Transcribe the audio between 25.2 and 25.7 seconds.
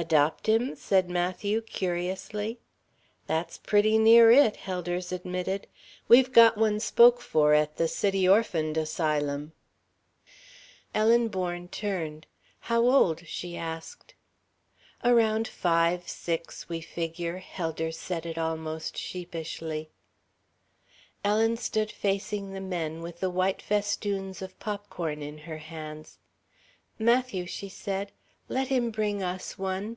in her